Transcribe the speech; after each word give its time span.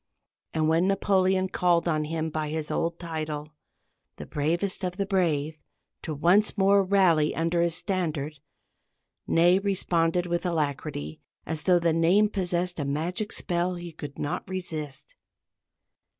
And 0.55 0.67
when 0.67 0.87
Napoleon 0.87 1.47
called 1.47 1.87
on 1.87 2.05
him 2.05 2.31
by 2.31 2.49
his 2.49 2.71
old 2.71 2.97
title, 2.97 3.49
"the 4.15 4.25
bravest 4.25 4.83
of 4.83 4.97
the 4.97 5.05
brave," 5.05 5.59
to 6.01 6.15
once 6.15 6.57
more 6.57 6.83
rally 6.83 7.35
under 7.35 7.61
his 7.61 7.75
standard, 7.75 8.39
Ney 9.27 9.59
responded 9.59 10.25
with 10.25 10.43
alacrity, 10.43 11.21
as 11.45 11.61
though 11.61 11.77
the 11.77 11.93
name 11.93 12.29
possessed 12.29 12.79
a 12.79 12.83
magic 12.85 13.31
spell 13.31 13.75
he 13.75 13.91
could 13.91 14.17
not 14.17 14.43
resist. 14.49 15.13